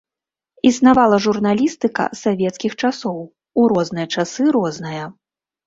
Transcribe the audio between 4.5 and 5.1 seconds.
розная.